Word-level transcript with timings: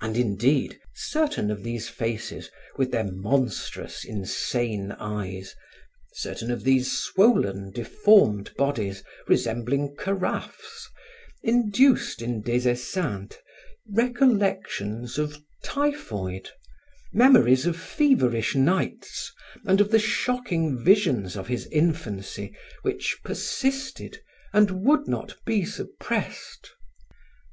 And, 0.00 0.16
indeed, 0.16 0.78
certain 0.94 1.50
of 1.50 1.64
these 1.64 1.88
faces, 1.88 2.48
with 2.76 2.92
their 2.92 3.02
monstrous, 3.10 4.04
insane 4.04 4.92
eyes, 4.92 5.56
certain 6.14 6.48
of 6.52 6.62
these 6.62 6.92
swollen, 6.96 7.72
deformed 7.72 8.54
bodies 8.54 9.02
resembling 9.26 9.96
carafes, 9.96 10.88
induced 11.42 12.22
in 12.22 12.40
Des 12.40 12.70
Esseintes 12.70 13.38
recollections 13.92 15.18
of 15.18 15.42
typhoid, 15.64 16.48
memories 17.12 17.66
of 17.66 17.76
feverish 17.76 18.54
nights 18.54 19.32
and 19.66 19.80
of 19.80 19.90
the 19.90 19.98
shocking 19.98 20.78
visions 20.78 21.34
of 21.36 21.48
his 21.48 21.66
infancy 21.72 22.54
which 22.82 23.18
persisted 23.24 24.20
and 24.52 24.84
would 24.84 25.08
not 25.08 25.34
be 25.44 25.64
suppressed. 25.64 26.70